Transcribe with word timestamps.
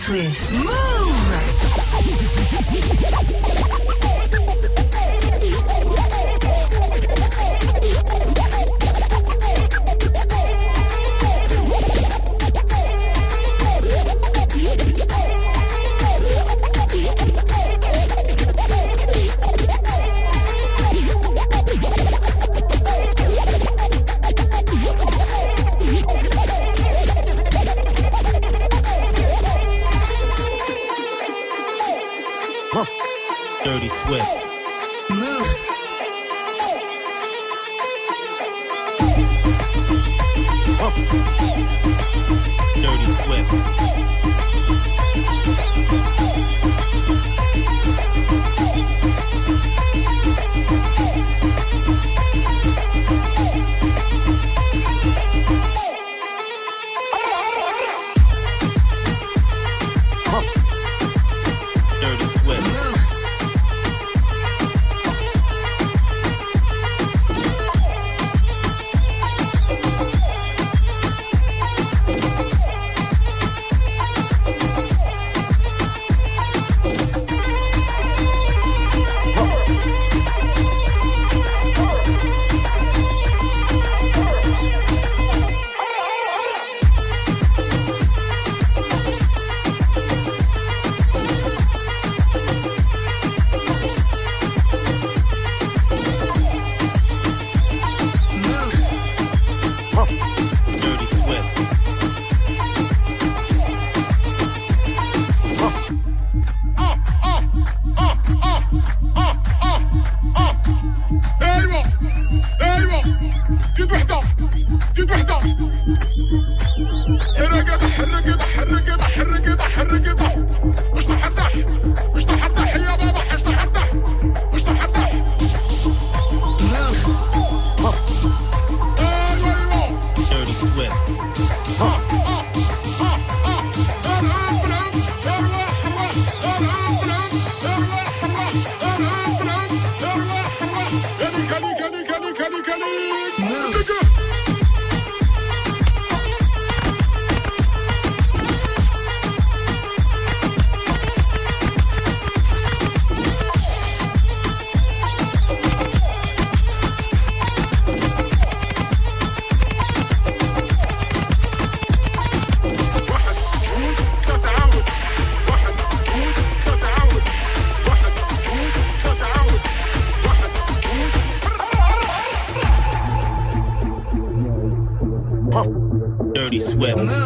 Swift. 0.00 0.58
Move! 0.64 1.09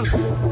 Swift. 0.03 0.44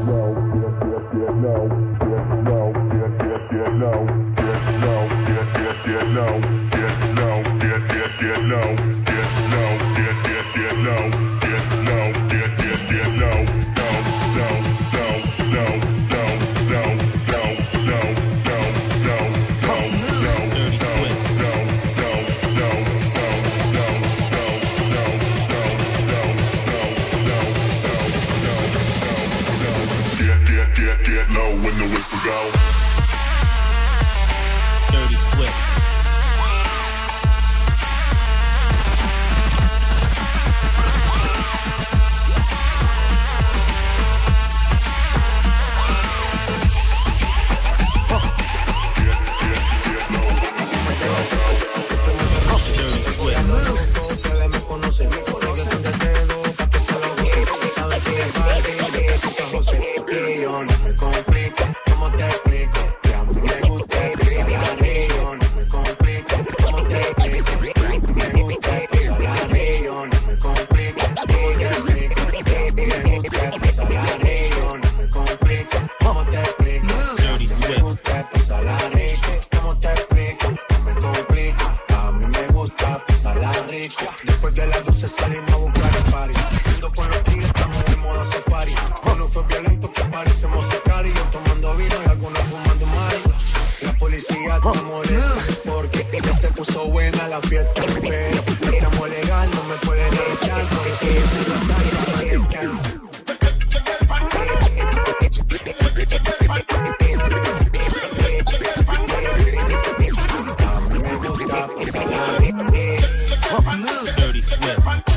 Dirty 114.17 114.41
Swift. 114.41 115.13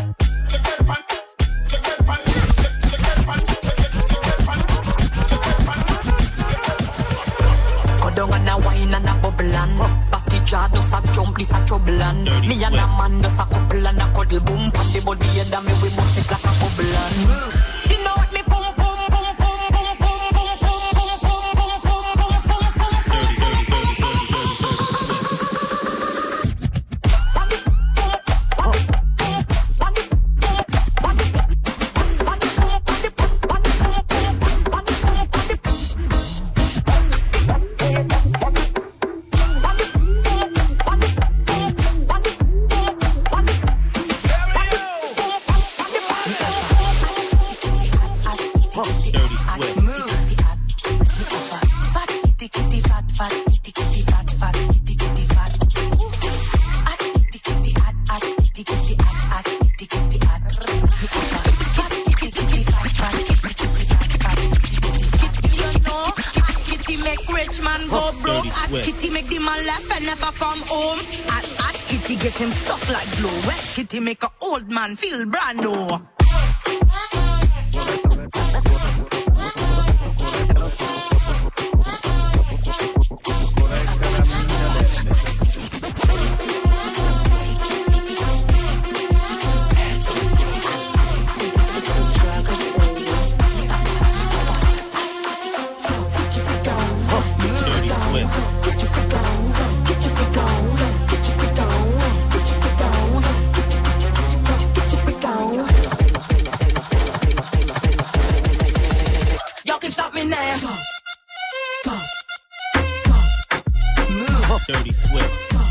jar 10.46 10.68
does 10.68 10.94
a 10.94 11.02
jump, 11.12 11.36
this 11.36 11.52
a 11.52 11.66
trouble 11.66 12.02
and 12.02 12.24
Dirty 12.24 12.48
Me 12.48 12.64
and 12.64 12.74
a 12.74 12.86
man 12.86 13.20
does 13.20 13.38
a 13.40 13.44
couple 13.44 13.86
and 13.86 14.00
a 14.00 14.06
cuddle 14.14 14.40
boom 14.40 14.70
Pan 14.70 14.86
the 14.92 15.02
body 15.04 15.26
me 15.60 15.72
we 15.82 15.90
must 15.96 16.18
it 16.18 16.30
like 16.30 16.46
a 16.46 16.52
bubble 16.60 16.94
and 17.02 17.16
You 17.90 17.98
know 18.04 18.25
man 67.88 68.12
go 68.12 68.20
broke. 68.22 68.46
At 68.46 68.84
kitty 68.84 69.10
make 69.10 69.28
the 69.28 69.38
man 69.38 69.66
left 69.66 69.90
and 69.92 70.06
never 70.06 70.32
come 70.32 70.62
home. 70.66 71.00
At 71.30 71.44
at 71.68 71.74
kitty 71.88 72.16
get 72.16 72.36
him 72.36 72.50
stuck 72.50 72.88
like 72.88 73.10
glue. 73.16 73.40
Wet 73.46 73.64
kitty 73.74 74.00
make 74.00 74.22
a 74.22 74.30
old 74.42 74.70
man 74.70 74.96
feel 74.96 75.26
brand 75.26 75.58
new. 75.60 76.15
can 109.86 109.92
stop 109.92 110.14
me 110.14 110.24
now. 110.24 110.58
Go. 110.58 110.76
Go. 111.84 112.00
Go. 113.04 114.10
Move. 114.10 114.62
Dirty 114.66 114.92
Swift. 114.92 115.52
Go. 115.52 115.65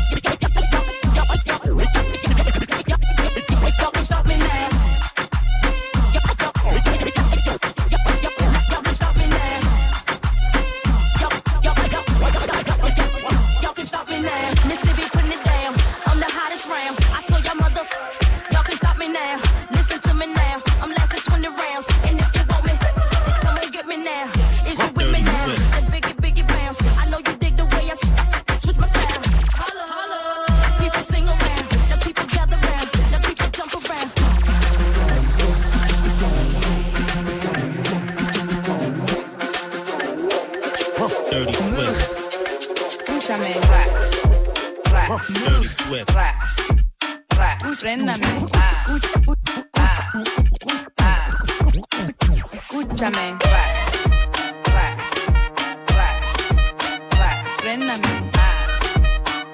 Dirty 41.36 41.52
Swift. 41.52 42.00
Escúchame, 42.88 43.52
ra, 43.68 43.82
ra, 44.90 45.02
Dirty 45.28 45.68
Swift. 45.68 46.10
ra, 46.14 46.32
ra. 47.36 47.58
Préndame. 47.78 48.26
Ah, 48.54 48.86
ah, 49.76 50.12
ah. 50.98 51.32
Escúchame, 52.52 53.36
ra, 53.52 53.64
ra, 54.72 54.86
ra, 55.98 56.08
ra. 57.18 57.30
Préndame. 57.60 58.12
Ah, 58.38 58.64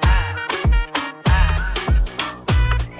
ah, 0.04 0.36
ah. 1.26 1.74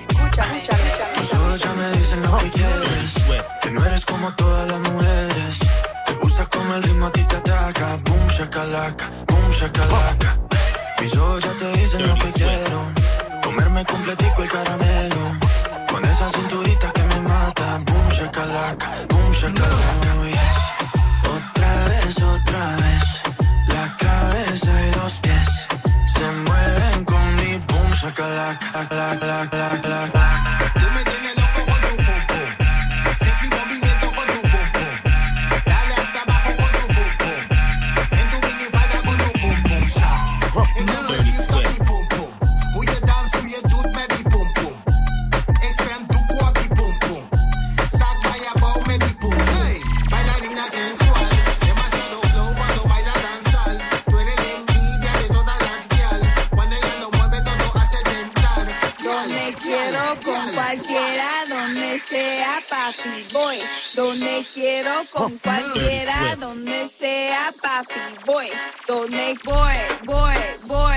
Escúchame, 0.09 0.57
escúchame. 0.61 1.15
Tus 1.19 1.35
ojos 1.35 1.61
ya 1.61 1.73
me 1.75 1.87
dicen 1.93 2.23
lo 2.23 2.39
que 2.39 2.51
quieres. 2.51 3.15
Que 3.63 3.71
no 3.71 3.87
eres 3.87 4.05
como 4.05 4.35
todas 4.35 4.67
las 4.67 4.81
mujeres. 4.91 5.82
Gusta 6.23 6.47
como 6.47 6.75
el 6.75 6.83
ritmo 6.83 7.07
a 7.07 7.13
ti 7.13 7.23
te 7.25 7.37
ataca. 7.37 7.97
Boom, 8.05 8.27
shakalaka, 8.29 9.05
boom, 9.29 9.51
shakalaka. 9.51 10.39
Mis 11.01 11.17
ojos 11.17 11.41
ya 11.45 11.53
te 11.57 11.73
dicen 11.79 12.07
lo 12.07 12.15
que 12.15 12.31
quiero. 12.33 12.87
Comerme 13.43 13.85
completico 13.85 14.43
el 14.43 14.51
caramelo. 14.51 15.23
Con 15.91 16.05
esa 16.05 16.29
cinturita 16.31 16.93
que 16.93 17.03
me 17.03 17.21
mata. 17.21 17.79
Boom, 17.87 18.09
shakalaka, 18.09 18.87
boom, 19.11 19.33
shakalaka. 19.33 20.13
Otra 21.37 21.85
vez, 21.89 22.17
otra 22.35 22.67
vez. 22.83 23.05
La 23.75 23.97
cabeza 23.97 24.71
y 24.87 24.95
los 25.01 25.13
pies 25.25 25.49
se 26.15 26.27
mueven 26.47 27.05
con 27.05 27.35
mi 27.37 27.59
boom, 27.69 27.93
shakalaka, 28.01 28.87
la, 28.91 29.15
la, 29.15 29.45
la, 29.45 29.81
la, 29.89 30.07
la. 30.15 30.22
Donde 66.53 66.87
sea 66.99 67.51
papi 67.63 67.95
voy. 68.27 68.47
Donde 68.87 69.39
voy, 69.45 69.77
voy, 70.05 70.35
voy. 70.67 70.97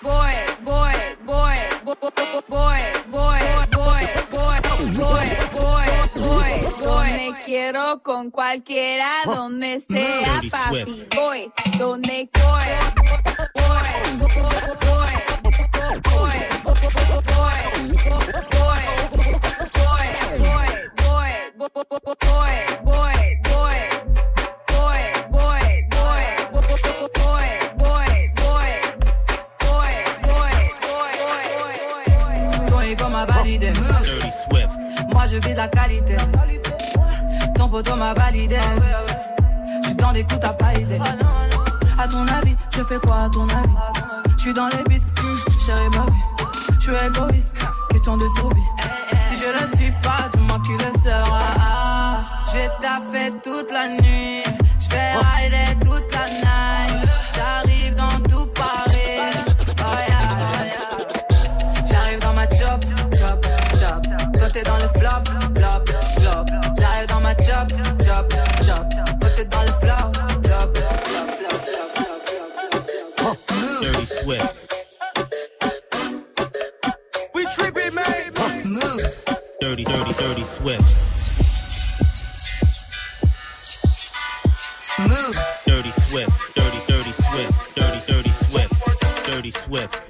Voy, 0.00 0.32
voy, 0.62 0.92
voy, 1.24 1.54
voy, 1.84 1.96
voy, 2.00 2.10
voy, 2.48 2.78
voy, 3.08 3.38
voy, 3.72 4.04
voy, 4.30 5.26
voy, 5.52 5.86
voy, 6.14 6.60
donde 6.80 7.34
quiero 7.44 8.02
con 8.02 8.30
cualquiera, 8.30 9.10
donde 9.24 9.80
sea 9.80 10.42
papi 10.50 11.06
voy, 11.14 11.50
donde 11.78 12.28
voy, 12.34 12.64
voy, 13.54 14.18
voy, 14.18 15.14
voy, 16.12 16.63
demandé 40.14 40.24
tout, 40.24 40.38
t'as 40.40 40.52
pas 40.52 40.72
idée. 40.74 40.98
Oh 41.00 41.22
non, 41.22 41.58
non. 41.58 42.02
À 42.02 42.08
ton 42.08 42.26
avis, 42.26 42.56
je 42.76 42.84
fais 42.84 42.98
quoi 42.98 43.24
à 43.24 43.30
ton 43.30 43.48
avis? 43.48 43.74
Je 44.36 44.42
suis 44.42 44.52
dans 44.52 44.68
les 44.68 44.84
bisques, 44.84 45.08
mmh, 45.22 45.26
hum, 45.26 45.60
chérie, 45.64 45.88
ma 45.90 46.04
vie. 46.06 46.46
Je 46.78 46.84
suis 46.84 47.06
égoïste, 47.06 47.52
question 47.90 48.16
de 48.16 48.26
survie. 48.36 48.60
Hey, 48.78 48.90
hey. 49.10 49.18
Si 49.26 49.42
je 49.42 49.60
le 49.60 49.66
suis 49.76 49.92
pas, 50.02 50.28
du 50.32 50.40
moins 50.44 50.60
qui 50.60 50.72
le 50.72 50.98
sera. 50.98 51.40
Ah, 51.58 52.20
j'ai 52.52 52.68
taffé 52.80 53.32
toute 53.42 53.70
la 53.72 53.88
nuit, 53.88 54.42
je 54.80 54.88
vais 54.90 55.12
oh. 55.16 55.22
rider 55.36 55.78
toute 55.80 56.12
la 56.12 56.26
night. 56.26 57.08
J'arrive 57.34 57.94
dans 57.94 58.20
tout 58.28 58.46
Paris. 58.46 59.44
Oh 59.78 59.96
yeah, 60.08 60.18
oh 60.38 60.64
yeah. 60.64 61.86
J'arrive 61.90 62.20
dans 62.20 62.34
ma 62.34 62.48
job, 62.48 62.80
job, 63.12 63.46
job. 63.78 64.02
Toi 64.34 64.48
t'es 64.52 64.62
dans 64.62 64.76
le 64.76 64.88
flop, 64.98 65.24
flop, 65.54 65.84
flop. 66.18 66.44
J'arrive 66.78 67.08
dans 67.08 67.20
ma 67.20 67.34
job. 67.36 67.93
Move. 85.00 85.36
Dirty 85.66 85.90
Swift. 85.90 86.54
Dirty, 86.54 86.78
dirty 86.86 87.12
Swift. 87.12 87.74
Dirty, 87.74 88.00
dirty 88.06 88.30
Swift. 88.30 89.26
Dirty 89.26 89.50
Swift. 89.50 90.00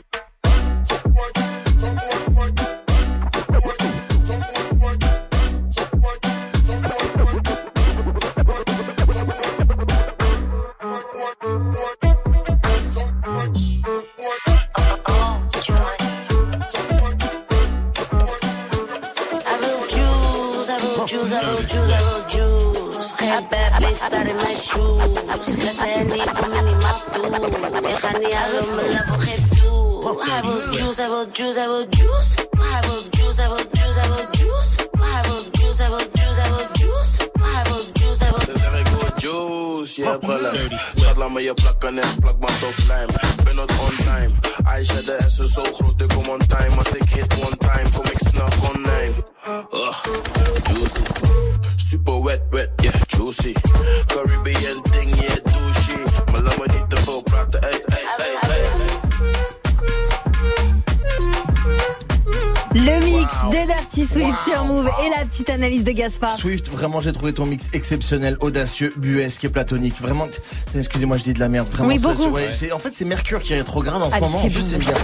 I 21.26 21.83
bad 23.50 23.72
bitch 23.82 23.96
started 23.96 24.36
my 24.36 24.54
shoes. 24.54 25.18
Nasa 25.64 25.84
hindi 25.86 26.20
ko 26.20 26.44
minimatu. 26.52 27.20
Eka 27.92 28.10
niya 28.20 28.42
lumalabo 28.52 29.16
ketu. 29.24 29.72
I 30.04 30.40
will 30.42 30.72
choose, 30.72 31.00
I 31.00 31.08
will 31.08 31.26
choose, 31.32 31.58
I 31.58 31.66
will 31.66 31.86
choose. 31.86 32.36
I 32.54 32.80
will 32.86 33.02
choose, 33.14 33.40
I 33.40 33.48
will 33.48 33.64
choose, 33.76 33.98
I 33.98 34.06
will 34.10 34.26
choose. 34.36 34.70
I 34.94 35.22
will 35.28 35.44
choose, 35.56 35.80
I 35.80 35.88
will 35.88 36.06
choose, 36.16 36.38
I 36.38 36.48
will 36.52 36.68
choose. 36.74 37.18
I 37.40 37.62
will 37.70 37.84
choose, 37.94 38.22
I 38.22 38.30
will 38.30 38.44
Dan 38.46 38.58
zeg 38.58 38.78
ik 38.80 38.86
wil 38.86 39.12
juice, 39.16 40.02
gelijk. 40.20 40.52
Dirty 40.52 40.76
Swift. 40.76 40.98
Schat, 40.98 41.16
laat 41.16 41.30
me 41.30 41.42
je 41.42 41.54
plakken 41.54 41.98
en 41.98 42.18
plakband 42.20 42.62
of 42.62 42.86
lijm. 42.86 43.08
Ben 43.44 43.54
not 43.54 43.70
on 43.70 43.96
time. 44.04 44.30
Aisha, 44.64 45.00
de 45.02 45.18
S 45.28 45.38
is 45.38 45.52
zo 45.52 45.62
groot, 45.62 46.00
ik 46.00 46.08
kom 46.08 46.28
on 46.28 46.38
time. 46.38 46.76
Als 46.76 46.92
ik 46.92 47.08
hit 47.08 47.34
one 47.34 47.56
time, 47.56 47.90
kom 47.94 48.04
ik 48.04 48.18
snel 48.28 48.48
konijn. 48.62 49.12
Ugh, 49.72 49.96
juicy. 50.64 51.23
Super 51.76 52.18
wet, 52.20 52.40
wet, 52.52 52.70
yeah, 52.82 52.92
juicy. 53.08 53.54
Caribbean 54.08 54.82
thing, 54.90 55.08
yeah, 55.20 55.36
douchey. 55.44 56.02
Niet 56.72 56.88
te 56.90 56.96
veel 56.96 57.22
praten, 57.22 57.62
ey, 57.62 57.82
ey, 57.86 58.04
ey, 58.18 58.36
ey. 58.50 58.62
Le 62.74 63.04
mix 63.04 63.32
de 63.50 63.66
Dirty 63.66 64.04
Swift 64.06 64.44
sur 64.44 64.64
Move 64.64 64.86
et 65.04 65.10
la 65.10 65.24
petite 65.26 65.50
analyse 65.50 65.84
de 65.84 65.92
Gaspard. 65.92 66.36
Swift, 66.36 66.68
vraiment, 66.70 67.00
j'ai 67.00 67.12
trouvé 67.12 67.32
ton 67.32 67.46
mix 67.46 67.68
exceptionnel, 67.72 68.36
audacieux, 68.40 68.92
buesque 68.96 69.44
et 69.44 69.48
platonique. 69.48 70.00
Vraiment, 70.00 70.26
excusez-moi, 70.74 71.16
je 71.18 71.22
dis 71.22 71.32
de 71.34 71.40
la 71.40 71.48
merde. 71.48 71.68
Vraiment, 71.70 71.88
Oui, 71.88 71.98
ça, 71.98 72.12
beaucoup. 72.14 72.30
ouais, 72.30 72.48
c'est- 72.50 72.72
en 72.72 72.78
fait, 72.78 72.94
c'est 72.94 73.04
Mercure 73.04 73.40
qui 73.42 73.52
est 73.52 73.58
rétrograde 73.58 74.02
en 74.02 74.10
ce 74.10 74.16
Ah, 74.16 74.20
moment. 74.20 74.40
c'est 74.42 74.78
bien. 74.78 74.94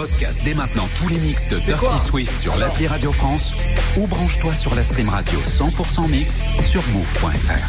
Podcast 0.00 0.40
dès 0.46 0.54
maintenant 0.54 0.88
tous 0.98 1.08
les 1.08 1.18
mix 1.18 1.46
de 1.48 1.58
Dirty 1.58 1.98
Swift 1.98 2.40
sur 2.40 2.56
l'appli 2.56 2.86
Radio 2.86 3.12
France 3.12 3.52
ou 3.98 4.06
branche-toi 4.06 4.54
sur 4.54 4.74
la 4.74 4.82
stream 4.82 5.10
radio 5.10 5.38
100% 5.38 6.08
mix 6.08 6.42
sur 6.64 6.82
move.fr. 6.94 7.60